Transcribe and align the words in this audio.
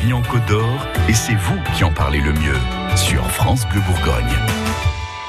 vie 0.00 0.12
en 0.14 0.22
Côte 0.22 0.46
d'Or 0.46 0.86
et 1.08 1.14
c'est 1.14 1.34
vous 1.34 1.58
qui 1.76 1.84
en 1.84 1.92
parlez 1.92 2.20
le 2.20 2.32
mieux 2.32 2.56
sur 2.96 3.22
France 3.32 3.68
Bleu 3.68 3.80
Bourgogne. 3.86 4.34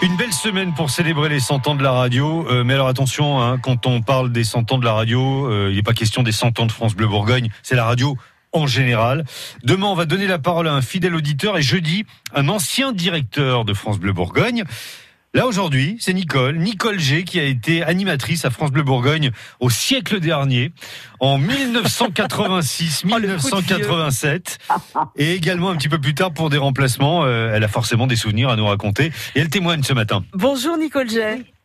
Une 0.02 0.16
belle 0.16 0.32
semaine 0.32 0.74
pour 0.74 0.90
célébrer 0.90 1.28
les 1.28 1.42
100 1.42 1.68
ans 1.68 1.76
de 1.76 1.84
la 1.84 1.92
radio. 1.92 2.48
Euh, 2.50 2.64
mais 2.64 2.76
alors 2.76 2.88
attention, 2.88 3.42
hein, 3.42 3.58
quand 3.60 3.86
on 3.86 4.02
parle 4.02 4.32
des 4.32 4.46
100 4.46 4.72
ans 4.72 4.78
de 4.78 4.86
la 4.86 4.94
radio, 4.94 5.48
euh, 5.48 5.68
il 5.70 5.76
n'est 5.76 5.84
pas 5.84 5.94
question 5.94 6.24
des 6.24 6.32
100 6.32 6.60
ans 6.60 6.66
de 6.66 6.72
France 6.72 6.96
Bleu 6.96 7.08
Bourgogne, 7.08 7.50
c'est 7.64 7.76
la 7.76 7.84
radio 7.84 8.18
en 8.54 8.66
général. 8.66 9.26
Demain, 9.64 9.88
on 9.88 9.96
va 9.96 10.06
donner 10.06 10.28
la 10.28 10.40
parole 10.40 10.68
à 10.68 10.74
un 10.74 10.82
fidèle 10.82 11.16
auditeur 11.16 11.58
et 11.58 11.62
jeudi, 11.62 12.06
un 12.34 12.48
ancien 12.48 12.94
directeur 12.94 13.66
de 13.66 13.74
France 13.74 14.00
Bleu 14.00 14.14
Bourgogne. 14.14 14.64
Là 15.34 15.48
aujourd'hui, 15.48 15.96
c'est 16.02 16.12
Nicole, 16.12 16.58
Nicole 16.58 17.00
G, 17.00 17.24
qui 17.24 17.40
a 17.40 17.44
été 17.44 17.84
animatrice 17.84 18.44
à 18.44 18.50
France 18.50 18.70
Bleu 18.70 18.84
Bourgogne 18.84 19.32
au 19.62 19.70
siècle 19.70 20.20
dernier, 20.20 20.74
en 21.22 21.40
1986-1987, 23.06 24.58
et 25.16 25.34
également 25.34 25.70
un 25.70 25.78
petit 25.78 25.88
peu 25.88 26.00
plus 26.00 26.14
tard 26.16 26.34
pour 26.34 26.50
des 26.50 26.58
remplacements. 26.58 27.24
Euh, 27.24 27.54
elle 27.56 27.64
a 27.64 27.70
forcément 27.70 28.08
des 28.08 28.18
souvenirs 28.18 28.50
à 28.50 28.58
nous 28.58 28.66
raconter 28.66 29.14
et 29.36 29.40
elle 29.40 29.50
témoigne 29.50 29.84
ce 29.84 29.94
matin. 29.94 30.22
Bonjour 30.34 30.76
Nicole 30.78 31.10
G. 31.10 31.22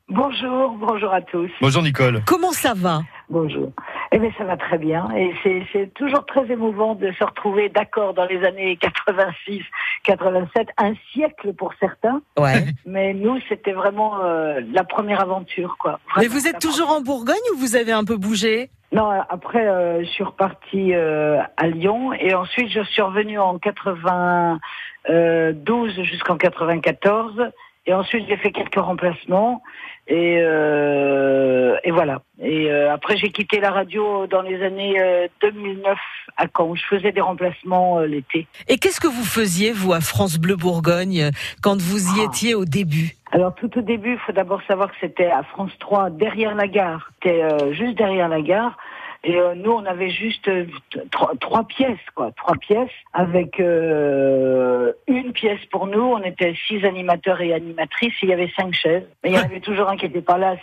Bonjour, 0.08 0.76
bonjour 0.78 1.12
à 1.12 1.20
tous. 1.20 1.50
Bonjour 1.60 1.82
Nicole. 1.82 2.22
Comment 2.24 2.52
ça 2.52 2.72
va? 2.74 3.00
Bonjour. 3.28 3.72
Eh 4.16 4.18
bien, 4.18 4.32
ça 4.38 4.44
va 4.44 4.56
très 4.56 4.78
bien. 4.78 5.10
Et 5.14 5.34
c'est 5.74 5.92
toujours 5.92 6.24
très 6.24 6.50
émouvant 6.50 6.94
de 6.94 7.12
se 7.12 7.22
retrouver 7.22 7.68
d'accord 7.68 8.14
dans 8.14 8.24
les 8.24 8.42
années 8.46 8.78
86, 8.78 9.60
87, 10.04 10.68
un 10.78 10.94
siècle 11.12 11.52
pour 11.52 11.74
certains. 11.78 12.22
Ouais. 12.38 12.64
Mais 12.86 13.12
nous, 13.12 13.38
c'était 13.46 13.74
vraiment 13.74 14.24
euh, 14.24 14.62
la 14.72 14.84
première 14.84 15.20
aventure, 15.20 15.76
quoi. 15.78 16.00
Mais 16.16 16.28
vous 16.28 16.48
êtes 16.48 16.60
toujours 16.60 16.92
en 16.92 17.02
Bourgogne 17.02 17.36
ou 17.52 17.58
vous 17.58 17.76
avez 17.76 17.92
un 17.92 18.04
peu 18.04 18.16
bougé? 18.16 18.70
Non, 18.90 19.10
après, 19.28 19.68
euh, 19.68 20.02
je 20.02 20.08
suis 20.08 20.24
repartie 20.24 20.94
euh, 20.94 21.42
à 21.58 21.66
Lyon 21.66 22.14
et 22.14 22.34
ensuite 22.34 22.70
je 22.70 22.80
suis 22.84 23.02
revenue 23.02 23.38
en 23.38 23.58
92 23.58 26.02
jusqu'en 26.04 26.38
94 26.38 27.50
et 27.84 27.92
ensuite 27.92 28.26
j'ai 28.28 28.38
fait 28.38 28.52
quelques 28.52 28.80
remplacements 28.80 29.62
et, 30.08 30.38
euh, 30.40 31.76
et 31.84 31.90
voilà. 31.90 32.22
Et 32.40 32.70
euh, 32.70 32.92
après 32.92 33.16
j'ai 33.16 33.30
quitté 33.30 33.60
la 33.60 33.70
radio 33.70 34.26
dans 34.26 34.42
les 34.42 34.62
années 34.62 35.00
euh, 35.00 35.26
2009 35.42 35.96
à 36.36 36.46
Caen. 36.54 36.74
Je 36.74 36.82
faisais 36.84 37.12
des 37.12 37.20
remplacements 37.20 37.98
euh, 37.98 38.06
l'été. 38.06 38.46
Et 38.68 38.78
qu'est-ce 38.78 39.00
que 39.00 39.06
vous 39.08 39.24
faisiez, 39.24 39.72
vous, 39.72 39.92
à 39.92 40.00
France 40.00 40.38
Bleu 40.38 40.56
Bourgogne, 40.56 41.30
quand 41.62 41.80
vous 41.80 42.08
y 42.16 42.20
Ah. 42.20 42.24
étiez 42.26 42.54
au 42.54 42.64
début? 42.64 43.12
Alors 43.32 43.54
tout 43.54 43.70
au 43.76 43.82
début, 43.82 44.12
il 44.12 44.18
faut 44.18 44.32
d'abord 44.32 44.60
savoir 44.68 44.88
que 44.90 44.96
c'était 45.00 45.30
à 45.30 45.42
France 45.42 45.72
3, 45.80 46.10
derrière 46.10 46.54
la 46.54 46.68
gare. 46.68 47.10
C'était 47.22 47.42
euh, 47.42 47.72
juste 47.72 47.96
derrière 47.98 48.28
la 48.28 48.40
gare. 48.42 48.76
Et 49.28 49.34
euh, 49.40 49.56
nous, 49.56 49.72
on 49.72 49.84
avait 49.84 50.10
juste 50.10 50.46
euh, 50.46 50.66
trois, 51.10 51.32
trois 51.40 51.64
pièces, 51.64 51.98
quoi, 52.14 52.30
trois 52.36 52.54
pièces 52.54 52.92
avec 53.12 53.58
euh, 53.58 54.92
une 55.08 55.32
pièce 55.32 55.58
pour 55.72 55.88
nous. 55.88 56.00
On 56.00 56.22
était 56.22 56.54
six 56.68 56.84
animateurs 56.84 57.40
et 57.40 57.52
animatrices. 57.52 58.14
Et 58.22 58.26
il 58.26 58.28
y 58.28 58.32
avait 58.32 58.52
cinq 58.56 58.72
chaises. 58.72 59.02
Mais 59.24 59.30
il 59.30 59.34
y 59.34 59.38
en 59.38 59.42
avait 59.42 59.58
toujours 59.58 59.88
un 59.88 59.96
qui 59.96 60.06
n'était 60.06 60.22
pas 60.22 60.38
là. 60.38 60.54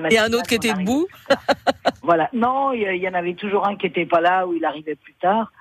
la 0.00 0.10
Et 0.10 0.18
un 0.18 0.28
autre 0.32 0.44
qui 0.48 0.54
était 0.54 0.72
debout 0.72 1.06
voilà. 2.02 2.30
Non, 2.32 2.72
il 2.72 2.80
y- 2.96 3.06
en 3.08 3.12
avait 3.12 3.34
toujours 3.34 3.66
un 3.68 3.76
qui 3.76 3.86
était 3.86 4.06
pas 4.06 4.22
là, 4.22 4.46
où 4.46 4.54
il 4.54 4.64
arrivait 4.64 4.94
plus 4.96 5.14
tard. 5.20 5.52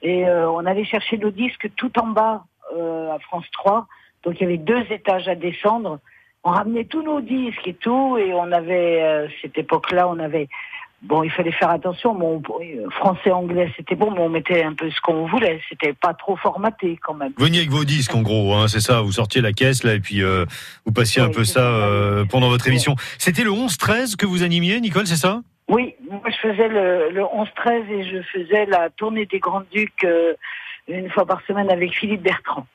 Et 0.00 0.26
euh, 0.26 0.50
on 0.50 0.64
allait 0.64 0.86
chercher 0.86 1.18
nos 1.18 1.30
disques 1.30 1.68
tout 1.76 1.92
en 2.00 2.06
bas 2.06 2.44
euh, 2.74 3.12
à 3.12 3.18
France 3.18 3.44
3. 3.52 3.86
Donc 4.24 4.40
il 4.40 4.44
y 4.44 4.46
avait 4.46 4.56
deux 4.56 4.82
étages 4.90 5.28
à 5.28 5.34
descendre. 5.34 5.98
On 6.42 6.52
ramenait 6.52 6.84
tous 6.84 7.02
nos 7.02 7.20
disques 7.20 7.66
et 7.68 7.74
tout. 7.74 8.16
Et 8.16 8.32
on 8.32 8.50
avait, 8.50 9.02
euh, 9.02 9.28
cette 9.42 9.58
époque-là, 9.58 10.08
on 10.08 10.18
avait... 10.18 10.48
Bon, 11.02 11.22
il 11.22 11.30
fallait 11.30 11.52
faire 11.52 11.70
attention. 11.70 12.12
Bon, 12.14 12.42
français, 12.90 13.30
anglais, 13.30 13.72
c'était 13.76 13.94
bon, 13.94 14.10
mais 14.10 14.18
on 14.20 14.28
mettait 14.28 14.64
un 14.64 14.74
peu 14.74 14.90
ce 14.90 15.00
qu'on 15.00 15.26
voulait. 15.28 15.60
C'était 15.68 15.92
pas 15.92 16.12
trop 16.12 16.36
formaté 16.36 16.98
quand 17.00 17.14
même. 17.14 17.32
Veniez 17.38 17.58
avec 17.58 17.70
vos 17.70 17.84
disques 17.84 18.14
en 18.16 18.22
gros, 18.22 18.52
hein, 18.54 18.66
c'est 18.66 18.80
ça. 18.80 19.00
Vous 19.00 19.12
sortiez 19.12 19.40
la 19.40 19.52
caisse 19.52 19.84
là 19.84 19.94
et 19.94 20.00
puis 20.00 20.22
euh, 20.24 20.44
vous 20.86 20.92
passiez 20.92 21.22
un 21.22 21.30
peu 21.30 21.44
ça 21.44 21.60
euh, 21.60 22.24
pendant 22.24 22.48
votre 22.48 22.64
Ouais. 22.64 22.72
émission. 22.72 22.96
C'était 23.18 23.44
le 23.44 23.50
11-13 23.50 24.16
que 24.16 24.26
vous 24.26 24.42
animiez, 24.42 24.80
Nicole, 24.80 25.06
c'est 25.06 25.14
ça? 25.16 25.40
Oui, 25.68 25.94
moi 26.10 26.20
je 26.26 26.36
faisais 26.48 26.66
le, 26.68 27.10
le 27.10 27.22
11-13 27.22 27.88
et 27.90 28.04
je 28.10 28.22
faisais 28.32 28.66
la 28.66 28.90
tournée 28.90 29.26
des 29.26 29.38
Grands 29.38 29.62
Ducs 29.70 30.02
euh, 30.04 30.32
une 30.88 31.10
fois 31.10 31.26
par 31.26 31.42
semaine 31.46 31.70
avec 31.70 31.94
Philippe 31.94 32.22
Bertrand. 32.22 32.66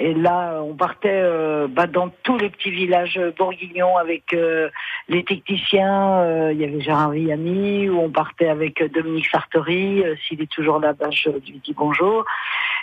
Et 0.00 0.14
là, 0.14 0.60
on 0.62 0.74
partait 0.74 1.10
euh, 1.12 1.66
bah, 1.68 1.88
dans 1.88 2.08
tous 2.22 2.38
les 2.38 2.50
petits 2.50 2.70
villages 2.70 3.20
bourguignons 3.36 3.96
avec 3.96 4.32
euh, 4.32 4.68
les 5.08 5.24
techniciens. 5.24 6.20
euh, 6.20 6.52
Il 6.52 6.60
y 6.60 6.64
avait 6.64 6.80
Gérard 6.80 7.10
Villamy, 7.10 7.88
où 7.88 7.98
on 7.98 8.10
partait 8.10 8.48
avec 8.48 8.80
euh, 8.80 8.88
Dominique 8.88 9.26
Sartori. 9.28 10.04
Euh, 10.04 10.14
S'il 10.26 10.40
est 10.40 10.50
toujours 10.50 10.78
là, 10.78 10.92
bah, 10.92 11.10
je 11.10 11.30
lui 11.30 11.60
dis 11.64 11.74
bonjour. 11.76 12.24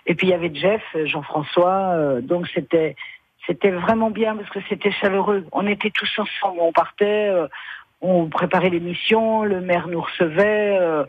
Et 0.07 0.15
puis 0.15 0.27
il 0.27 0.31
y 0.31 0.33
avait 0.33 0.53
Jeff, 0.53 0.83
Jean-François. 1.05 2.19
donc 2.21 2.47
c'était 2.53 2.95
c'était 3.47 3.71
vraiment 3.71 4.11
bien 4.11 4.35
parce 4.35 4.49
que 4.49 4.59
c'était 4.69 4.91
chaleureux. 4.91 5.45
On 5.51 5.65
était 5.67 5.91
tous 5.91 6.19
ensemble. 6.19 6.59
On 6.59 6.71
partait. 6.71 7.31
on 8.01 8.27
préparait 8.27 8.69
l'émission, 8.69 9.43
le 9.43 9.61
maire 9.61 9.87
nous 9.87 10.01
recevait, 10.01 10.77
euh, 10.79 11.05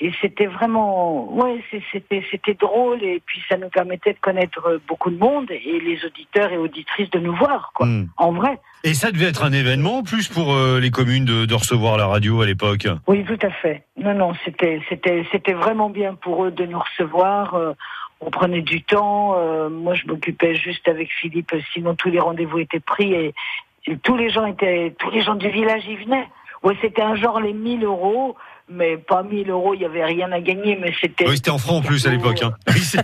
et 0.00 0.10
c'était 0.20 0.46
vraiment, 0.46 1.30
ouais, 1.32 1.62
c'était 1.92 2.24
c'était 2.30 2.54
drôle, 2.54 3.02
et 3.02 3.22
puis 3.26 3.40
ça 3.48 3.56
nous 3.56 3.68
permettait 3.68 4.12
de 4.14 4.18
connaître 4.20 4.66
euh, 4.66 4.78
beaucoup 4.88 5.10
de 5.10 5.18
monde 5.18 5.50
et 5.50 5.80
les 5.80 6.04
auditeurs 6.04 6.50
et 6.52 6.56
auditrices 6.58 7.10
de 7.10 7.18
nous 7.18 7.34
voir, 7.36 7.70
quoi, 7.74 7.86
Hmm. 7.86 8.08
en 8.16 8.32
vrai. 8.32 8.58
Et 8.84 8.94
ça 8.94 9.12
devait 9.12 9.26
être 9.26 9.44
un 9.44 9.52
événement 9.52 9.98
en 9.98 10.02
plus 10.02 10.28
pour 10.28 10.54
euh, 10.54 10.80
les 10.80 10.90
communes 10.90 11.26
de, 11.26 11.44
de 11.44 11.54
recevoir 11.54 11.98
la 11.98 12.06
radio 12.06 12.40
à 12.40 12.46
l'époque. 12.46 12.86
Oui, 13.06 13.24
tout 13.24 13.38
à 13.42 13.50
fait. 13.50 13.84
Non, 13.98 14.14
non, 14.14 14.32
c'était 14.44 14.80
c'était 14.88 15.24
c'était 15.30 15.52
vraiment 15.52 15.90
bien 15.90 16.14
pour 16.14 16.44
eux 16.46 16.50
de 16.50 16.64
nous 16.64 16.78
recevoir. 16.78 17.54
euh, 17.54 17.72
on 18.22 18.30
prenait 18.30 18.60
du 18.62 18.82
temps. 18.82 19.34
euh, 19.38 19.68
moi, 19.70 19.94
je 19.94 20.06
m'occupais 20.06 20.54
juste 20.54 20.86
avec 20.88 21.10
Philippe, 21.10 21.52
sinon 21.72 21.94
tous 21.94 22.10
les 22.10 22.20
rendez-vous 22.20 22.58
étaient 22.58 22.80
pris 22.80 23.12
et, 23.14 23.34
et 23.86 23.96
tous 23.98 24.16
les 24.16 24.28
gens 24.30 24.44
étaient, 24.46 24.94
tous 24.98 25.10
les 25.10 25.22
gens 25.22 25.34
du 25.34 25.48
village 25.48 25.86
y 25.86 25.96
venaient. 25.96 26.28
Ouais, 26.62 26.76
c'était 26.82 27.00
un 27.02 27.14
genre 27.14 27.40
les 27.40 27.54
1000 27.54 27.82
euros, 27.84 28.36
mais 28.70 28.96
pas 28.96 29.22
1000 29.22 29.50
euros, 29.50 29.74
il 29.74 29.82
y 29.82 29.84
avait 29.84 30.04
rien 30.04 30.30
à 30.32 30.40
gagner, 30.40 30.76
mais 30.80 30.92
c'était. 31.00 31.28
Oui, 31.28 31.36
c'était 31.36 31.50
en 31.50 31.58
francs 31.58 31.84
en 31.84 31.86
plus 31.86 32.06
à 32.06 32.10
l'époque. 32.10 32.42
Hein. 32.42 32.54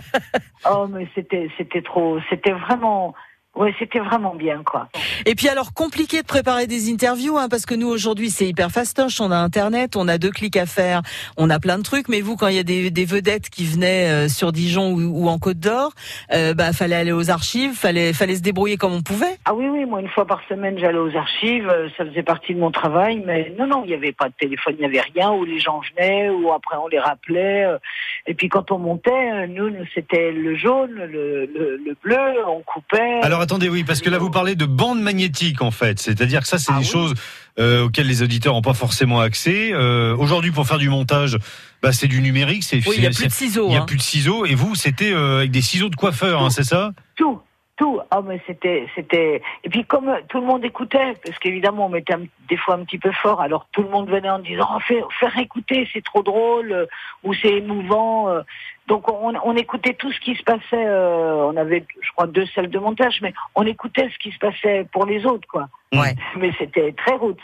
Oh, 0.69 0.85
mais 0.89 1.07
c'était 1.15 1.49
c'était 1.57 1.81
trop, 1.81 2.19
c'était 2.29 2.51
vraiment. 2.51 3.13
Ouais, 3.57 3.73
c'était 3.79 3.99
vraiment 3.99 4.35
bien, 4.35 4.61
quoi. 4.63 4.87
Et 5.25 5.33
puis 5.33 5.49
alors, 5.49 5.73
compliqué 5.73 6.21
de 6.21 6.27
préparer 6.27 6.67
des 6.67 6.91
interviews, 6.91 7.37
hein, 7.37 7.47
parce 7.49 7.65
que 7.65 7.73
nous, 7.73 7.87
aujourd'hui, 7.87 8.29
c'est 8.29 8.45
hyper 8.47 8.69
fastoche. 8.69 9.19
On 9.19 9.31
a 9.31 9.35
Internet, 9.35 9.95
on 9.95 10.07
a 10.07 10.17
deux 10.19 10.29
clics 10.29 10.55
à 10.57 10.67
faire, 10.67 11.01
on 11.37 11.49
a 11.49 11.59
plein 11.59 11.79
de 11.79 11.83
trucs. 11.83 12.07
Mais 12.07 12.21
vous, 12.21 12.35
quand 12.35 12.47
il 12.49 12.55
y 12.55 12.59
a 12.59 12.63
des, 12.63 12.91
des 12.91 13.05
vedettes 13.05 13.49
qui 13.49 13.65
venaient 13.65 14.09
euh, 14.09 14.27
sur 14.29 14.51
Dijon 14.51 14.91
ou, 14.91 15.23
ou 15.23 15.27
en 15.27 15.39
Côte 15.39 15.59
d'Or, 15.59 15.91
euh, 16.33 16.53
bah, 16.53 16.71
fallait 16.71 16.95
aller 16.95 17.11
aux 17.11 17.31
archives, 17.31 17.73
fallait, 17.73 18.13
fallait 18.13 18.35
se 18.35 18.41
débrouiller 18.41 18.77
comme 18.77 18.93
on 18.93 19.01
pouvait. 19.01 19.37
Ah 19.45 19.55
oui, 19.55 19.67
oui, 19.67 19.85
moi, 19.85 20.01
une 20.01 20.09
fois 20.09 20.27
par 20.27 20.41
semaine, 20.47 20.77
j'allais 20.77 20.99
aux 20.99 21.15
archives, 21.15 21.67
euh, 21.67 21.89
ça 21.97 22.05
faisait 22.05 22.21
partie 22.23 22.53
de 22.53 22.59
mon 22.59 22.69
travail, 22.69 23.23
mais 23.25 23.53
non, 23.57 23.65
non, 23.65 23.81
il 23.85 23.87
n'y 23.87 23.95
avait 23.95 24.11
pas 24.11 24.29
de 24.29 24.33
téléphone, 24.39 24.75
il 24.77 24.81
n'y 24.81 24.85
avait 24.85 25.01
rien, 25.15 25.31
où 25.31 25.43
les 25.45 25.59
gens 25.59 25.81
venaient, 25.95 26.29
ou 26.29 26.51
après 26.51 26.77
on 26.77 26.87
les 26.87 26.99
rappelait. 26.99 27.65
euh, 27.65 27.79
Et 28.27 28.35
puis 28.35 28.49
quand 28.49 28.69
on 28.69 28.77
montait, 28.77 29.31
euh, 29.33 29.47
nous, 29.47 29.71
nous, 29.71 29.85
c'était 29.95 30.31
le 30.31 30.55
jaune, 30.55 30.91
le, 30.93 31.45
le, 31.45 31.77
le 31.83 31.97
bleu, 32.03 32.17
on 32.47 32.61
coupait. 32.61 33.21
Alors 33.23 33.46
attendez, 33.47 33.69
oui, 33.69 33.85
parce 33.85 34.01
que 34.01 34.09
là 34.09 34.17
vous 34.17 34.29
parlez 34.29 34.55
de 34.55 34.65
bande 34.65 35.01
magnétique 35.01 35.61
en 35.61 35.71
fait, 35.71 35.99
c'est-à-dire 35.99 36.41
que 36.41 36.47
ça 36.49 36.57
c'est 36.57 36.73
Ah 36.73 36.79
des 36.79 36.85
oui. 36.85 36.91
choses 36.91 37.13
euh, 37.59 37.85
auxquelles 37.85 38.07
les 38.07 38.21
auditeurs 38.21 38.53
n'ont 38.53 38.61
pas 38.61 38.73
forcément 38.73 39.21
accès. 39.21 39.71
Euh, 39.73 40.13
Aujourd'hui, 40.17 40.51
pour 40.51 40.67
faire 40.67 40.77
du 40.77 40.89
montage, 40.89 41.37
bah, 41.81 41.93
c'est 41.93 42.07
du 42.07 42.21
numérique, 42.21 42.63
c'est 42.63 42.85
Oui, 42.85 42.95
il 42.97 43.03
y 43.03 43.07
a 43.07 43.11
plus 43.11 43.27
de 43.27 43.31
ciseaux. 43.31 43.67
il 43.69 43.73
y 43.73 43.77
a 43.77 43.81
hein. 43.81 43.85
plus 43.85 43.95
de 43.95 44.01
ciseaux. 44.01 44.45
Et 44.45 44.53
vous, 44.53 44.75
c'était 44.75 45.13
euh, 45.13 45.37
avec 45.37 45.51
des 45.51 45.61
ciseaux 45.61 45.87
de 45.89 45.95
coiffeur, 45.95 46.43
hein, 46.43 46.49
c'est 46.49 46.65
ça? 46.65 46.91
Tout, 47.15 47.39
tout. 47.77 47.99
Ah 48.11 48.21
mais 48.21 48.41
c'était, 48.45 48.87
c'était. 48.95 49.41
Et 49.63 49.69
puis 49.69 49.85
comme 49.85 50.11
tout 50.29 50.39
le 50.39 50.45
monde 50.45 50.65
écoutait, 50.65 51.13
parce 51.23 51.37
qu'évidemment 51.39 51.85
on 51.85 51.89
mettait 51.89 52.15
un- 52.15 52.25
des 52.49 52.57
fois 52.57 52.75
un 52.75 52.83
petit 52.83 52.97
peu 52.97 53.11
fort, 53.11 53.39
alors 53.39 53.67
tout 53.71 53.83
le 53.83 53.89
monde 53.89 54.09
venait 54.09 54.29
en 54.29 54.39
disant 54.39 54.67
oh, 54.75 54.79
faire 55.19 55.37
écouter, 55.39 55.87
c'est 55.93 56.03
trop 56.03 56.23
drôle 56.23 56.71
euh, 56.71 56.85
ou 57.23 57.33
c'est 57.33 57.53
émouvant. 57.53 58.29
euh. 58.29 58.41
Donc 58.87 59.09
on, 59.11 59.33
on 59.43 59.55
écoutait 59.55 59.93
tout 59.93 60.11
ce 60.11 60.19
qui 60.19 60.35
se 60.35 60.43
passait. 60.43 60.61
euh, 60.73 61.35
on 61.51 61.55
avait, 61.57 61.85
je 62.01 62.11
crois, 62.11 62.27
deux 62.27 62.45
salles 62.47 62.69
de 62.69 62.79
montage, 62.79 63.19
mais 63.21 63.33
on 63.55 63.65
écoutait 63.65 64.09
ce 64.11 64.17
qui 64.17 64.31
se 64.31 64.37
passait 64.39 64.85
pour 64.91 65.05
les 65.05 65.25
autres, 65.25 65.47
quoi. 65.47 65.67
Ouais. 65.93 66.15
Mais 66.37 66.51
c'était 66.57 66.93
très 66.93 67.15
route, 67.15 67.39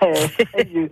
très, 0.00 0.44
très 0.44 0.64
vieux. 0.64 0.90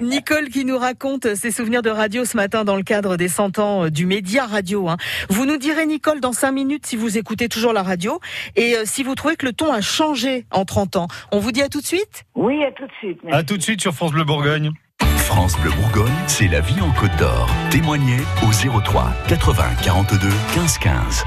Nicole 0.00 0.48
qui 0.48 0.64
nous 0.64 0.78
raconte 0.78 1.34
ses 1.34 1.50
souvenirs 1.50 1.82
de 1.82 1.90
radio 1.90 2.24
ce 2.24 2.36
matin 2.36 2.64
dans 2.64 2.76
le 2.76 2.82
cadre 2.82 3.16
des 3.16 3.28
100 3.28 3.58
ans 3.58 3.84
euh, 3.84 3.90
du 3.90 4.06
média 4.06 4.46
radio. 4.46 4.88
hein. 4.88 4.96
Vous 5.28 5.46
nous 5.46 5.56
direz, 5.56 5.86
Nicole, 5.86 6.20
dans 6.20 6.32
5 6.32 6.52
minutes 6.52 6.86
si 6.86 6.96
vous 6.96 7.18
écoutez 7.18 7.48
toujours 7.48 7.72
la 7.72 7.82
radio 7.82 8.20
et 8.56 8.76
euh, 8.76 8.82
si 8.84 9.02
vous 9.02 9.14
trouvez 9.14 9.36
que 9.36 9.46
le 9.46 9.52
ton 9.52 9.72
a 9.72 9.80
changé 9.80 10.44
en 10.50 10.64
30 10.64 10.96
ans. 10.96 11.06
On 11.32 11.38
vous 11.38 11.52
dit 11.52 11.62
à 11.62 11.68
tout 11.68 11.80
de 11.80 11.86
suite 11.86 12.24
Oui, 12.34 12.62
à 12.64 12.72
tout 12.72 12.86
de 12.86 12.92
suite. 12.98 13.18
merci. 13.24 13.38
À 13.38 13.42
tout 13.42 13.56
de 13.56 13.62
suite 13.62 13.80
sur 13.80 13.92
France 13.94 14.12
Bleu 14.12 14.24
Bourgogne. 14.24 14.70
France 15.16 15.58
Bleu 15.60 15.70
Bourgogne, 15.72 16.12
c'est 16.26 16.48
la 16.48 16.60
vie 16.60 16.80
en 16.80 16.90
Côte 16.92 17.14
d'Or. 17.18 17.48
Témoignez 17.70 18.18
au 18.46 18.80
03 18.80 19.12
80 19.28 19.64
42 19.84 20.28
15 20.54 20.78
15. 20.78 21.24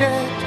okay. 0.00 0.37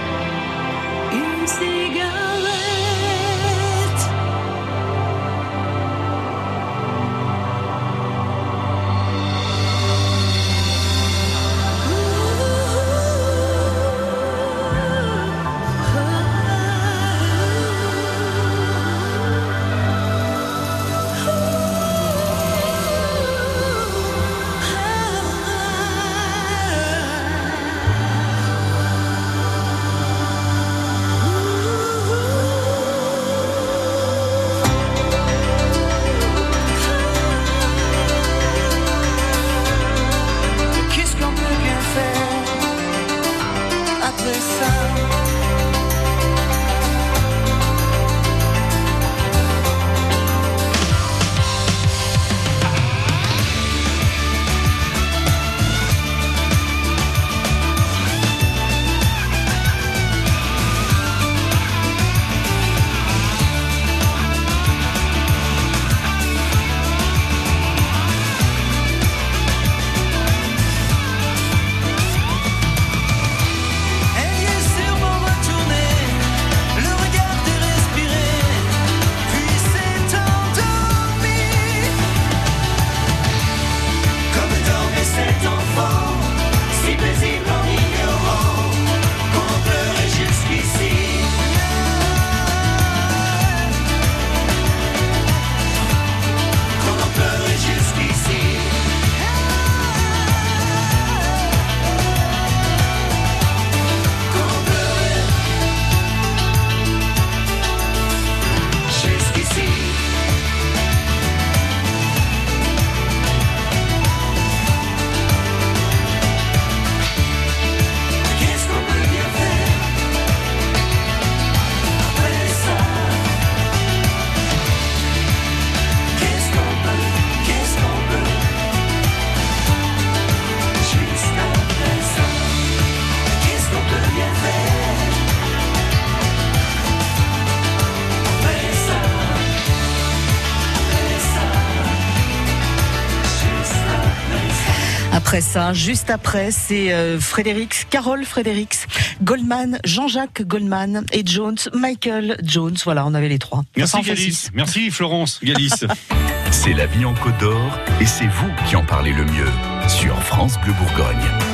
Ça 145.51 145.73
juste 145.73 146.09
après, 146.09 146.49
c'est 146.49 146.93
euh, 146.93 147.19
Frédéric, 147.19 147.87
Carole 147.89 148.23
Frédéric, 148.23 148.87
Goldman, 149.21 149.79
Jean-Jacques 149.83 150.43
Goldman 150.43 151.03
et 151.11 151.23
Jones, 151.25 151.57
Michael 151.73 152.37
Jones. 152.41 152.77
Voilà, 152.85 153.05
on 153.05 153.13
avait 153.13 153.27
les 153.27 153.37
trois. 153.37 153.63
Merci 153.75 153.97
six. 154.15 154.49
Merci 154.53 154.91
Florence 154.91 155.41
Galis. 155.43 155.71
C'est 156.51 156.73
la 156.73 156.85
vie 156.85 157.03
en 157.03 157.13
Côte 157.15 157.37
d'Or 157.39 157.79
et 157.99 158.05
c'est 158.05 158.27
vous 158.27 158.49
qui 158.67 158.75
en 158.75 158.85
parlez 158.85 159.13
le 159.13 159.23
mieux 159.23 159.49
sur 159.87 160.17
France 160.23 160.57
Bleu 160.63 160.73
Bourgogne. 160.73 161.50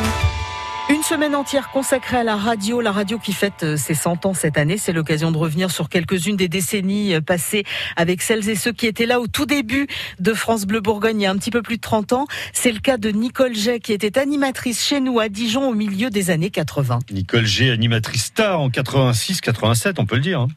Une 0.90 1.04
semaine 1.04 1.36
entière 1.36 1.70
consacrée 1.70 2.16
à 2.16 2.24
la 2.24 2.38
radio, 2.38 2.80
la 2.80 2.94
radio 2.94 3.20
qui 3.20 3.34
fête 3.34 3.64
euh, 3.64 3.76
ses 3.76 3.94
100 3.94 4.26
ans 4.26 4.34
cette 4.34 4.58
année. 4.58 4.78
C'est 4.78 4.94
l'occasion 4.94 5.34
de 5.34 5.38
revenir 5.38 5.70
sur 5.70 5.90
quelques-unes 5.90 6.38
des 6.38 6.48
décennies 6.48 7.14
euh, 7.14 7.20
passées 7.20 7.66
avec 7.98 8.22
celles 8.22 8.48
et 8.48 8.56
ceux 8.56 8.72
qui 8.72 8.88
étaient 8.88 9.06
là 9.06 9.20
au 9.20 9.28
tout 9.28 9.46
début 9.46 9.88
de 10.20 10.34
France 10.34 10.66
Bleu 10.66 10.80
Bourgogne 10.80 11.20
il 11.20 11.24
y 11.24 11.26
a 11.26 11.32
un 11.32 11.36
petit 11.36 11.52
peu 11.52 11.62
plus 11.62 11.76
de 11.76 11.82
30 11.82 12.14
ans. 12.14 12.26
C'est 12.54 12.72
le 12.72 12.80
cas 12.80 12.96
de 12.96 13.10
Nicole 13.10 13.54
Jay 13.54 13.82
qui 13.82 13.92
était 13.92 14.18
animatrice 14.18 14.82
chez 14.82 15.02
nous 15.02 15.20
à 15.20 15.28
Dijon 15.28 15.68
au 15.68 15.74
milieu 15.74 16.10
des 16.10 16.30
années 16.30 16.52
80. 16.52 17.00
Nicole 17.12 17.46
G, 17.46 17.70
animatrice 17.70 18.24
star 18.24 18.62
en 18.62 18.70
86-87, 18.70 19.96
on 19.98 20.06
peut 20.06 20.16
le 20.16 20.22
dire. 20.22 20.48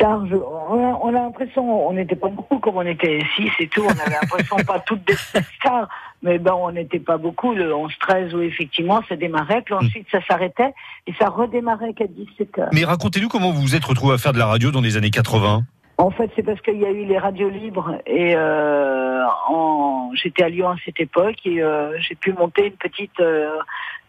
On 0.00 0.84
a, 0.84 0.98
on 1.02 1.08
a 1.08 1.12
l'impression, 1.12 1.88
on 1.88 1.92
n'était 1.92 2.16
pas 2.16 2.28
beaucoup 2.28 2.58
comme 2.58 2.76
on 2.76 2.86
était 2.86 3.20
six 3.36 3.50
et 3.58 3.68
tout, 3.68 3.82
on 3.82 3.88
avait 3.88 4.16
l'impression 4.20 4.56
pas 4.66 4.78
toutes 4.80 5.06
des 5.06 5.16
stars, 5.58 5.88
mais 6.22 6.38
ben 6.38 6.54
on 6.54 6.72
n'était 6.72 6.98
pas 6.98 7.16
beaucoup, 7.16 7.54
le 7.54 7.72
11-13 7.72 8.34
où 8.34 8.40
effectivement 8.42 9.02
ça 9.08 9.16
démarrait, 9.16 9.62
puis 9.62 9.74
ensuite 9.74 10.06
ça 10.10 10.20
s'arrêtait 10.26 10.72
et 11.06 11.12
ça 11.18 11.28
redémarrait 11.28 11.94
qu'à 11.94 12.06
17 12.06 12.58
heures. 12.58 12.68
Mais 12.72 12.84
racontez-nous 12.84 13.28
comment 13.28 13.50
vous 13.52 13.62
vous 13.62 13.76
êtes 13.76 13.84
retrouvé 13.84 14.14
à 14.14 14.18
faire 14.18 14.32
de 14.32 14.38
la 14.38 14.46
radio 14.46 14.70
dans 14.70 14.80
les 14.80 14.96
années 14.96 15.10
80. 15.10 15.62
En 16.00 16.10
fait, 16.10 16.30
c'est 16.34 16.42
parce 16.42 16.60
qu'il 16.62 16.78
y 16.78 16.86
a 16.86 16.90
eu 16.90 17.04
les 17.04 17.18
radios 17.18 17.50
libres 17.50 17.98
et 18.06 18.34
euh, 18.34 19.22
en... 19.48 20.12
j'étais 20.14 20.44
à 20.44 20.48
Lyon 20.48 20.70
à 20.70 20.76
cette 20.82 20.98
époque 20.98 21.36
et 21.44 21.62
euh, 21.62 21.92
j'ai 21.98 22.14
pu 22.14 22.32
monter 22.32 22.68
une 22.68 22.72
petite 22.72 23.20
euh, 23.20 23.58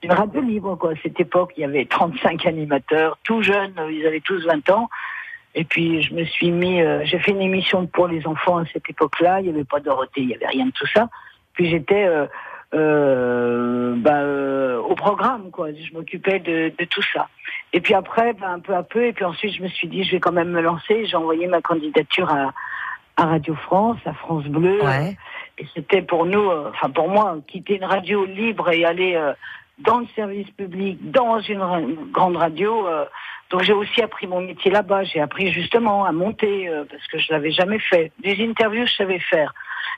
une 0.02 0.14
radio 0.14 0.40
libre 0.40 0.78
quoi. 0.78 0.92
À 0.92 0.94
cette 1.04 1.20
époque, 1.20 1.52
il 1.58 1.62
y 1.62 1.64
avait 1.66 1.84
35 1.84 2.46
animateurs, 2.46 3.18
tout 3.26 3.42
jeunes, 3.42 3.74
ils 3.92 4.08
avaient 4.08 4.22
tous 4.22 4.42
20 4.46 4.70
ans. 4.70 4.90
Et 5.56 5.64
puis 5.64 6.02
je 6.02 6.14
me 6.14 6.24
suis 6.24 6.52
mis, 6.52 6.82
euh, 6.82 7.02
j'ai 7.04 7.20
fait 7.20 7.32
une 7.32 7.42
émission 7.42 7.86
pour 7.88 8.08
les 8.08 8.26
enfants 8.26 8.58
à 8.58 8.66
cette 8.72 8.90
époque-là. 8.90 9.42
Il 9.42 9.44
n'y 9.44 9.50
avait 9.50 9.66
pas 9.66 9.80
Dorothée, 9.80 10.22
il 10.22 10.28
n'y 10.28 10.36
avait 10.36 10.48
rien 10.48 10.66
de 10.66 10.72
tout 10.72 10.88
ça. 10.88 11.10
Puis 11.54 11.70
j'étais 11.70 12.06
euh, 12.06 12.26
euh, 12.74 13.96
bah, 13.98 14.22
euh, 14.22 14.80
au 14.80 14.96
programme 14.96 15.52
quoi. 15.52 15.70
Je 15.74 15.94
m'occupais 15.94 16.40
de, 16.40 16.72
de 16.78 16.86
tout 16.86 17.04
ça. 17.14 17.28
Et 17.74 17.82
puis 17.82 17.94
après, 17.94 18.34
ben, 18.34 18.54
un 18.54 18.60
peu 18.60 18.76
à 18.76 18.84
peu, 18.84 19.06
et 19.06 19.14
puis 19.14 19.26
ensuite 19.26 19.54
je 19.54 19.64
me 19.64 19.68
suis 19.68 19.88
dit, 19.88 20.04
je 20.04 20.12
vais 20.12 20.20
quand 20.20 20.32
même 20.32 20.52
me 20.52 20.62
lancer. 20.62 21.06
J'ai 21.06 21.18
envoyé 21.18 21.48
ma 21.48 21.62
candidature 21.62 22.30
à, 22.30 22.54
à 23.18 23.26
Radio 23.26 23.56
France, 23.56 23.98
à 24.06 24.14
France 24.14 24.46
Bleu. 24.46 24.82
Ouais. 24.84 25.18
Et 25.58 25.66
c'était 25.76 26.02
pour 26.02 26.26
nous, 26.26 26.50
euh, 26.50 26.70
enfin 26.70 26.90
pour 26.90 27.10
moi, 27.10 27.38
quitter 27.48 27.76
une 27.76 27.86
radio 27.86 28.26
libre 28.26 28.70
et 28.70 28.86
aller 28.86 29.16
euh, 29.16 29.34
dans 29.80 30.00
le 30.00 30.08
service 30.16 30.50
public, 30.52 31.00
dans 31.12 31.40
une, 31.40 31.60
ra- 31.62 31.80
une 31.80 32.12
grande 32.12 32.38
radio. 32.38 32.88
euh, 32.88 33.06
donc 33.50 33.64
j'ai 33.64 33.74
aussi 33.74 34.02
appris 34.02 34.28
mon 34.28 34.40
métier 34.42 34.72
là-bas. 34.72 35.04
J'ai 35.04 35.20
appris 35.20 35.52
justement 35.52 36.06
à 36.06 36.12
monter 36.14 36.70
euh, 36.70 36.86
parce 36.90 37.06
que 37.08 37.20
je 37.20 37.34
l'avais 37.34 37.52
jamais 37.52 37.80
fait. 37.80 38.12
Des 38.24 38.42
interviews, 38.48 38.86
je 38.86 38.96
savais 38.96 39.20
faire. 39.20 39.54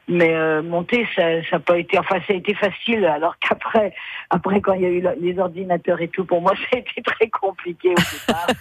Mais 0.07 0.33
euh, 0.33 0.61
monter, 0.63 1.07
ça 1.15 1.23
n'a 1.51 1.59
pas 1.59 1.77
été, 1.77 1.97
enfin 1.99 2.17
ça 2.27 2.33
a 2.33 2.35
été 2.35 2.53
facile. 2.55 3.05
Alors 3.05 3.35
qu'après, 3.39 3.93
après 4.31 4.59
quand 4.59 4.73
il 4.73 4.81
y 4.81 4.85
a 4.85 4.89
eu 4.89 5.01
la- 5.01 5.15
les 5.15 5.37
ordinateurs 5.37 6.01
et 6.01 6.07
tout, 6.07 6.25
pour 6.25 6.41
moi 6.41 6.53
ça 6.71 6.77
a 6.77 6.79
été 6.79 7.01
très 7.03 7.29
compliqué 7.29 7.89
au 7.89 7.95
départ. 7.95 8.47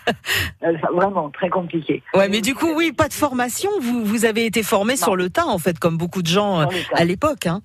Euh, 0.64 0.74
vraiment 0.92 1.28
très 1.30 1.48
compliqué. 1.48 2.04
Ouais, 2.14 2.28
mais 2.28 2.40
du 2.40 2.54
coup, 2.54 2.72
oui, 2.76 2.92
pas 2.92 3.08
de 3.08 3.12
formation. 3.12 3.68
Vous, 3.80 4.04
vous 4.04 4.24
avez 4.24 4.46
été 4.46 4.62
formé 4.62 4.94
sur 4.94 5.16
le 5.16 5.28
tas, 5.28 5.46
en 5.46 5.58
fait, 5.58 5.76
comme 5.80 5.98
beaucoup 5.98 6.22
de 6.22 6.28
gens 6.28 6.60
euh, 6.60 6.66
à 6.94 7.04
l'époque. 7.04 7.46
Hein. 7.46 7.62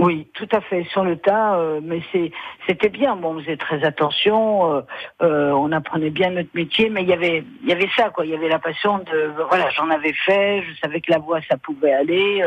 Oui, 0.00 0.26
tout 0.32 0.48
à 0.50 0.62
fait 0.62 0.84
sur 0.84 1.04
le 1.04 1.18
tas, 1.18 1.56
euh, 1.56 1.78
mais 1.82 2.00
c'est 2.10 2.32
c'était 2.66 2.88
bien. 2.88 3.16
Bon, 3.16 3.34
on 3.36 3.40
faisait 3.40 3.58
très 3.58 3.84
attention, 3.84 4.72
euh, 4.76 4.80
euh, 5.20 5.50
on 5.50 5.70
apprenait 5.72 6.08
bien 6.08 6.30
notre 6.30 6.48
métier, 6.54 6.88
mais 6.88 7.02
il 7.02 7.08
y 7.10 7.12
avait 7.12 7.44
il 7.62 7.68
y 7.68 7.72
avait 7.72 7.90
ça 7.94 8.08
quoi. 8.08 8.24
Il 8.24 8.30
y 8.30 8.34
avait 8.34 8.48
la 8.48 8.58
passion 8.58 8.96
de 9.00 9.30
voilà, 9.50 9.68
j'en 9.68 9.90
avais 9.90 10.14
fait, 10.14 10.62
je 10.62 10.74
savais 10.80 11.02
que 11.02 11.10
la 11.10 11.18
voix 11.18 11.40
ça 11.50 11.58
pouvait 11.58 11.92
aller, 11.92 12.42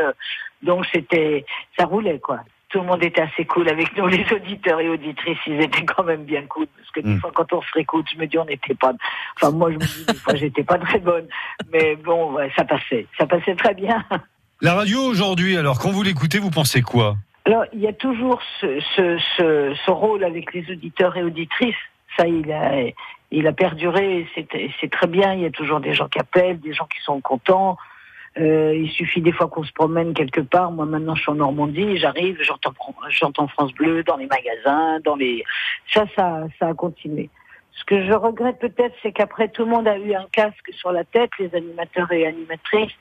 donc 0.62 0.84
c'était 0.92 1.46
ça 1.78 1.84
roulait 1.86 2.18
quoi. 2.18 2.40
Tout 2.70 2.80
le 2.80 2.86
monde 2.86 3.04
était 3.04 3.20
assez 3.22 3.44
cool 3.44 3.68
avec 3.68 3.96
nous, 3.96 4.06
les 4.08 4.26
auditeurs 4.32 4.80
et 4.80 4.88
auditrices, 4.88 5.38
ils 5.46 5.60
étaient 5.60 5.84
quand 5.84 6.02
même 6.02 6.24
bien 6.24 6.42
cool 6.46 6.66
parce 6.76 6.90
que 6.90 7.00
des 7.02 7.10
Mm. 7.14 7.20
fois 7.20 7.30
quand 7.32 7.52
on 7.52 7.62
se 7.62 7.70
réécoute, 7.72 8.06
je 8.12 8.18
me 8.18 8.26
dis 8.26 8.36
on 8.36 8.46
n'était 8.46 8.74
pas, 8.74 8.94
enfin 9.36 9.52
moi 9.52 9.70
je 9.70 9.76
me 9.76 9.80
dis 9.84 10.04
des 10.06 10.14
fois 10.18 10.34
j'étais 10.34 10.64
pas 10.64 10.78
très 10.78 10.98
bonne, 10.98 11.28
mais 11.72 11.94
bon 11.94 12.32
ouais, 12.32 12.50
ça 12.56 12.64
passait, 12.64 13.06
ça 13.16 13.26
passait 13.28 13.54
très 13.54 13.74
bien. 13.74 14.04
La 14.60 14.74
radio 14.74 15.02
aujourd'hui, 15.02 15.56
alors 15.56 15.78
quand 15.78 15.92
vous 15.92 16.02
l'écoutez, 16.02 16.40
vous 16.40 16.50
pensez 16.50 16.82
quoi? 16.82 17.14
Alors, 17.46 17.64
il 17.72 17.80
y 17.80 17.86
a 17.86 17.92
toujours 17.92 18.40
ce, 18.60 18.80
ce, 18.96 19.18
ce, 19.36 19.74
ce 19.84 19.90
rôle 19.90 20.24
avec 20.24 20.52
les 20.54 20.70
auditeurs 20.70 21.16
et 21.16 21.22
auditrices 21.22 21.74
Ça, 22.16 22.26
il 22.26 22.50
a, 22.50 22.72
il 23.30 23.46
a 23.46 23.52
perduré. 23.52 24.26
C'est 24.80 24.90
très 24.90 25.06
bien. 25.06 25.34
Il 25.34 25.40
y 25.40 25.46
a 25.46 25.50
toujours 25.50 25.80
des 25.80 25.92
gens 25.92 26.08
qui 26.08 26.18
appellent, 26.18 26.60
des 26.60 26.72
gens 26.72 26.86
qui 26.86 27.00
sont 27.02 27.20
contents. 27.20 27.76
Euh, 28.36 28.74
il 28.74 28.90
suffit 28.90 29.20
des 29.20 29.30
fois 29.30 29.46
qu'on 29.48 29.62
se 29.62 29.72
promène 29.72 30.12
quelque 30.14 30.40
part. 30.40 30.72
Moi, 30.72 30.86
maintenant, 30.86 31.14
je 31.14 31.22
suis 31.22 31.30
en 31.30 31.36
Normandie, 31.36 31.98
j'arrive, 31.98 32.36
j'entends, 32.42 33.46
France 33.48 33.72
Bleu 33.74 34.02
dans 34.02 34.16
les 34.16 34.26
magasins, 34.26 34.98
dans 35.04 35.14
les. 35.14 35.44
Ça, 35.92 36.04
ça, 36.16 36.42
ça 36.58 36.68
a 36.68 36.74
continué. 36.74 37.30
Ce 37.72 37.84
que 37.84 38.04
je 38.06 38.12
regrette 38.12 38.58
peut-être, 38.58 38.94
c'est 39.02 39.12
qu'après 39.12 39.48
tout 39.48 39.64
le 39.64 39.70
monde 39.70 39.86
a 39.86 39.98
eu 39.98 40.14
un 40.14 40.26
casque 40.32 40.70
sur 40.72 40.90
la 40.92 41.04
tête, 41.04 41.30
les 41.38 41.54
animateurs 41.54 42.10
et 42.10 42.26
animatrices. 42.26 42.92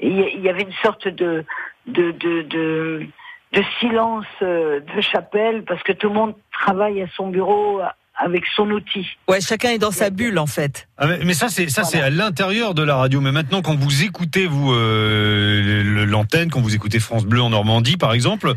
Il 0.00 0.18
y- 0.20 0.38
y 0.40 0.48
avait 0.48 0.62
une 0.62 0.72
sorte 0.84 1.08
de 1.08 1.44
de 1.86 2.12
de 2.12 2.42
de, 2.42 3.06
de 3.52 3.62
silence 3.80 4.26
euh, 4.42 4.80
de 4.80 5.00
chapelle 5.00 5.64
parce 5.64 5.82
que 5.82 5.92
tout 5.92 6.08
le 6.08 6.14
monde 6.14 6.34
travaille 6.52 7.02
à 7.02 7.06
son 7.16 7.28
bureau 7.28 7.80
avec 8.16 8.44
son 8.54 8.70
outil. 8.70 9.06
Ouais, 9.28 9.40
chacun 9.40 9.70
est 9.70 9.78
dans 9.78 9.90
sa 9.90 10.10
bulle 10.10 10.38
en 10.38 10.46
fait. 10.46 10.88
Ah, 10.98 11.06
mais, 11.06 11.18
mais 11.24 11.32
ça, 11.32 11.48
c'est 11.48 11.68
ça, 11.70 11.84
c'est 11.84 12.00
à 12.02 12.10
l'intérieur 12.10 12.74
de 12.74 12.82
la 12.82 12.96
radio. 12.96 13.20
Mais 13.20 13.32
maintenant, 13.32 13.62
quand 13.62 13.74
vous 13.76 14.04
écoutez 14.04 14.46
vous 14.46 14.72
euh, 14.72 16.04
l'antenne, 16.06 16.50
quand 16.50 16.60
vous 16.60 16.74
écoutez 16.74 17.00
France 17.00 17.24
Bleu 17.24 17.40
en 17.42 17.50
Normandie, 17.50 17.96
par 17.96 18.12
exemple, 18.12 18.52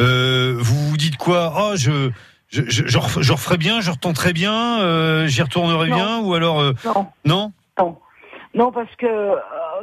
euh, 0.00 0.54
vous 0.58 0.88
vous 0.88 0.96
dites 0.96 1.16
quoi? 1.16 1.52
Oh, 1.56 1.72
je 1.76 2.10
je, 2.48 2.62
je, 2.68 2.86
je 2.86 2.98
ref- 2.98 3.20
je 3.22 3.32
referai 3.32 3.56
bien, 3.56 3.80
je 3.80 3.90
retenterai 3.90 4.32
bien, 4.32 4.80
euh, 4.80 5.26
j'y 5.26 5.42
retournerai 5.42 5.88
Non. 5.88 5.96
bien, 5.96 6.18
ou 6.20 6.34
alors 6.34 6.60
euh, 6.60 6.72
Non. 6.84 7.06
non? 7.24 7.52
Non, 7.78 7.98
non 8.54 8.72
parce 8.72 8.94
que 8.96 9.06
euh, 9.06 9.34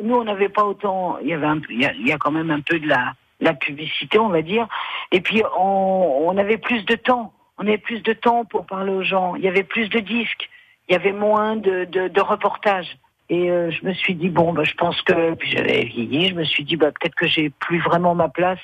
nous, 0.04 0.16
on 0.16 0.24
n'avait 0.26 0.50
pas 0.50 0.64
autant. 0.66 1.18
Il 1.22 1.28
y 1.30 1.34
avait 1.34 1.48
un, 1.48 1.60
peu- 1.60 1.72
il 1.72 1.82
y 1.82 1.86
a, 1.86 1.94
il 1.94 2.08
y 2.08 2.12
a 2.12 2.18
quand 2.18 2.32
même 2.32 2.52
un 2.52 2.62
peu 2.62 2.80
de 2.80 2.88
la, 2.88 3.14
la 3.42 3.54
publicité, 3.54 4.20
on 4.20 4.30
va 4.30 4.42
dire. 4.42 4.68
Et 5.12 5.20
puis, 5.20 5.44
on, 5.58 6.24
on 6.28 6.38
avait 6.38 6.58
plus 6.58 6.86
de 6.86 6.96
temps. 6.96 7.34
On 7.58 7.68
avait 7.68 7.78
plus 7.78 8.02
de 8.02 8.14
temps 8.14 8.46
pour 8.46 8.66
parler 8.66 8.92
aux 8.92 9.04
gens. 9.04 9.36
Il 9.36 9.44
y 9.44 9.48
avait 9.48 9.64
plus 9.64 9.90
de 9.90 10.00
disques. 10.00 10.50
Il 10.88 10.94
y 10.94 10.96
avait 10.96 11.12
moins 11.12 11.56
de, 11.56 12.22
reportages. 12.22 12.98
Et 13.30 13.50
euh, 13.50 13.72
je 13.72 13.86
me 13.86 13.94
suis 13.94 14.16
dit 14.16 14.30
bon, 14.30 14.52
bah, 14.54 14.64
je 14.64 14.74
pense 14.74 15.02
que 15.04 15.34
puis 15.36 15.52
j'avais 15.52 15.84
vieilli. 15.84 16.30
Je 16.30 16.36
me 16.36 16.44
suis 16.44 16.64
dit 16.64 16.76
bah, 16.76 16.92
peut-être 16.92 17.16
que 17.16 17.28
j'ai 17.28 17.50
plus 17.50 17.80
vraiment 17.80 18.16
ma 18.16 18.30
place 18.30 18.60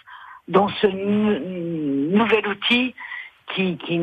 dans 0.47 0.67
ce 0.67 0.87
nou- 0.87 2.17
nouvel 2.17 2.47
outil 2.47 2.93
qui, 3.53 3.77
qui, 3.77 3.99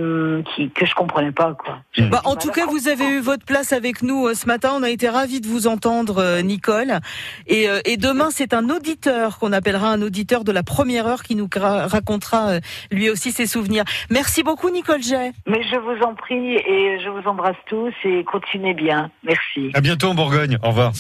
qui 0.55 0.71
que 0.71 0.87
je 0.87 0.95
comprenais 0.95 1.33
pas 1.33 1.55
quoi. 1.55 1.79
Bah, 2.11 2.23
en 2.25 2.37
tout 2.37 2.51
cas, 2.51 2.67
vous 2.67 2.89
avez 2.89 3.07
eu 3.07 3.21
votre 3.21 3.45
place 3.45 3.73
avec 3.73 4.03
nous 4.03 4.27
euh, 4.27 4.35
ce 4.35 4.47
matin. 4.47 4.73
On 4.75 4.83
a 4.83 4.91
été 4.91 5.09
ravis 5.09 5.41
de 5.41 5.47
vous 5.47 5.67
entendre, 5.67 6.19
euh, 6.19 6.41
Nicole. 6.43 6.99
Et, 7.47 7.69
euh, 7.69 7.81
et 7.85 7.97
demain, 7.97 8.29
c'est 8.31 8.55
un 8.55 8.69
auditeur 8.71 9.39
qu'on 9.39 9.53
appellera 9.53 9.89
un 9.91 10.03
auditeur 10.03 10.45
de 10.45 10.53
la 10.53 10.63
première 10.63 11.07
heure 11.07 11.23
qui 11.23 11.35
nous 11.37 11.49
racontera 11.55 12.49
euh, 12.51 12.61
lui 12.91 13.11
aussi 13.11 13.33
ses 13.33 13.47
souvenirs. 13.47 13.85
Merci 14.11 14.43
beaucoup, 14.43 14.71
Nicole 14.71 15.03
Jay. 15.03 15.33
Mais 15.47 15.63
je 15.63 15.77
vous 15.77 16.03
en 16.03 16.15
prie 16.15 16.57
et 16.57 16.99
je 17.01 17.09
vous 17.09 17.27
embrasse 17.29 17.57
tous 17.67 17.93
et 18.05 18.25
continuez 18.25 18.75
bien. 18.75 19.11
Merci. 19.23 19.71
À 19.75 19.81
bientôt 19.81 20.09
en 20.09 20.15
Bourgogne. 20.15 20.59
Au 20.63 20.69
revoir. 20.69 20.93